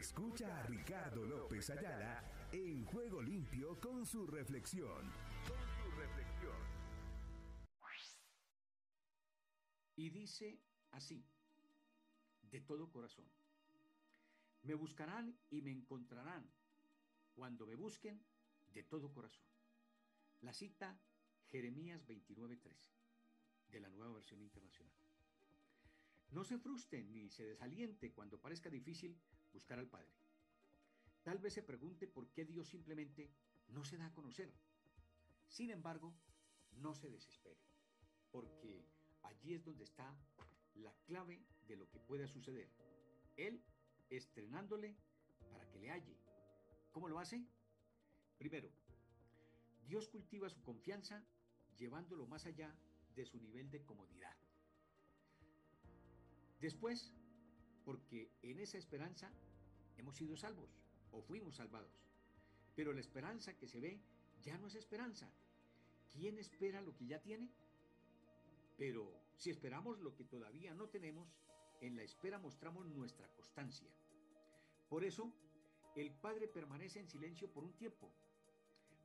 [0.00, 5.12] Escucha a Ricardo López Ayala en Juego Limpio con su reflexión.
[5.46, 6.56] Con su reflexión.
[9.96, 10.58] Y dice
[10.92, 11.22] así,
[12.50, 13.26] de todo corazón,
[14.62, 16.50] me buscarán y me encontrarán
[17.34, 18.24] cuando me busquen
[18.72, 19.44] de todo corazón.
[20.40, 20.98] La cita
[21.48, 22.90] Jeremías 29:13
[23.68, 24.94] de la nueva versión internacional.
[26.30, 29.20] No se frustren ni se desaliente cuando parezca difícil
[29.52, 30.12] buscar al Padre.
[31.22, 33.30] Tal vez se pregunte por qué Dios simplemente
[33.68, 34.52] no se da a conocer.
[35.48, 36.14] Sin embargo,
[36.72, 37.60] no se desespere,
[38.30, 38.84] porque
[39.22, 40.16] allí es donde está
[40.74, 42.70] la clave de lo que pueda suceder.
[43.36, 43.62] Él
[44.08, 44.96] estrenándole
[45.52, 46.16] para que le halle.
[46.90, 47.44] ¿Cómo lo hace?
[48.38, 48.70] Primero,
[49.86, 51.22] Dios cultiva su confianza
[51.76, 52.74] llevándolo más allá
[53.14, 54.36] de su nivel de comodidad.
[56.60, 57.12] Después,
[57.84, 59.30] porque en esa esperanza
[59.96, 60.70] hemos sido salvos
[61.12, 61.92] o fuimos salvados.
[62.74, 64.00] Pero la esperanza que se ve
[64.42, 65.30] ya no es esperanza.
[66.12, 67.48] ¿Quién espera lo que ya tiene?
[68.76, 71.28] Pero si esperamos lo que todavía no tenemos,
[71.80, 73.88] en la espera mostramos nuestra constancia.
[74.88, 75.32] Por eso,
[75.96, 78.10] el Padre permanece en silencio por un tiempo,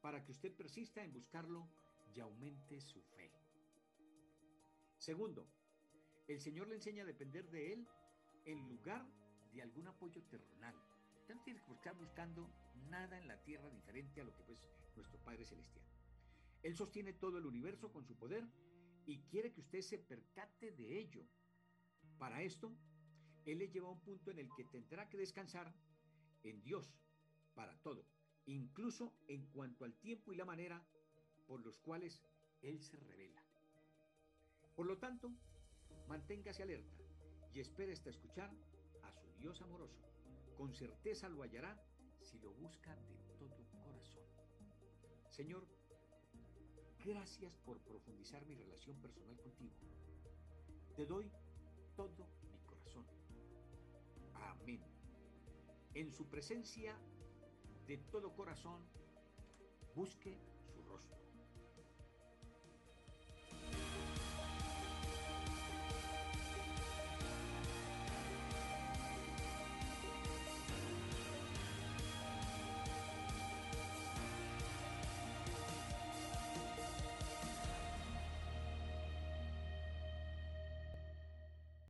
[0.00, 1.66] para que usted persista en buscarlo
[2.14, 3.30] y aumente su fe.
[4.98, 5.46] Segundo,
[6.26, 7.88] el Señor le enseña a depender de Él
[8.44, 9.06] en lugar
[9.52, 10.74] de algún apoyo terrenal.
[11.20, 12.48] Usted no tiene que estar buscando
[12.90, 14.62] nada en la tierra diferente a lo que pues
[14.96, 15.84] nuestro Padre Celestial.
[16.62, 18.44] Él sostiene todo el universo con su poder
[19.06, 21.24] y quiere que usted se percate de ello.
[22.18, 22.72] Para esto,
[23.44, 25.74] Él le lleva a un punto en el que tendrá que descansar
[26.42, 26.94] en Dios
[27.54, 28.04] para todo,
[28.46, 30.82] incluso en cuanto al tiempo y la manera
[31.46, 32.22] por los cuales
[32.62, 33.42] Él se revela.
[34.74, 35.30] Por lo tanto,
[36.08, 37.04] manténgase alerta
[37.54, 38.50] y espere hasta escuchar
[39.02, 40.02] a su Dios amoroso.
[40.56, 41.80] Con certeza lo hallará
[42.20, 44.22] si lo busca de todo corazón.
[45.30, 45.66] Señor,
[47.04, 49.74] gracias por profundizar mi relación personal contigo.
[50.96, 51.30] Te doy
[51.96, 53.06] todo mi corazón.
[54.34, 54.80] Amén.
[55.94, 56.96] En su presencia
[57.86, 58.82] de todo corazón,
[59.94, 60.36] busque.